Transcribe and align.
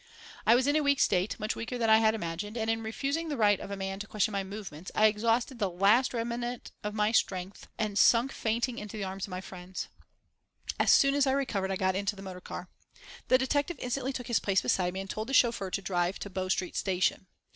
I 0.47 0.55
was 0.55 0.65
in 0.65 0.75
a 0.75 0.81
weak 0.81 0.99
state, 0.99 1.39
much 1.39 1.55
weaker 1.55 1.77
than 1.77 1.91
I 1.91 1.97
had 1.99 2.15
imagined, 2.15 2.57
and 2.57 2.71
in 2.71 2.81
refusing 2.81 3.29
the 3.29 3.37
right 3.37 3.59
of 3.59 3.69
a 3.69 3.77
man 3.77 3.99
to 3.99 4.07
question 4.07 4.31
my 4.31 4.43
movements 4.43 4.89
I 4.95 5.05
exhausted 5.05 5.59
the 5.59 5.69
last 5.69 6.11
remnant 6.11 6.71
of 6.83 6.95
my 6.95 7.11
strength 7.11 7.67
and 7.77 7.99
sank 7.99 8.31
fainting 8.31 8.79
in 8.79 8.87
the 8.87 9.03
arms 9.03 9.27
of 9.27 9.29
my 9.29 9.41
friends. 9.41 9.89
As 10.79 10.89
soon 10.89 11.13
as 11.13 11.27
I 11.27 11.33
recovered 11.33 11.69
I 11.69 11.75
got 11.75 11.95
into 11.95 12.15
the 12.15 12.23
motor 12.23 12.41
car. 12.41 12.67
The 13.27 13.37
detective 13.37 13.77
instantly 13.79 14.11
took 14.11 14.25
his 14.25 14.39
place 14.39 14.61
beside 14.63 14.93
me 14.95 15.01
and 15.01 15.07
told 15.07 15.29
the 15.29 15.35
chauffeur 15.35 15.69
to 15.69 15.81
drive 15.83 16.17
to 16.21 16.31
Bow 16.31 16.47
Street 16.49 16.75
Station. 16.75 17.27